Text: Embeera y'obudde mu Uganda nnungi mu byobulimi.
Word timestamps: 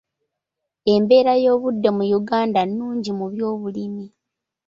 Embeera 0.93 1.33
y'obudde 1.43 1.89
mu 1.97 2.03
Uganda 2.19 2.61
nnungi 2.67 3.11
mu 3.17 3.25
byobulimi. 3.31 4.05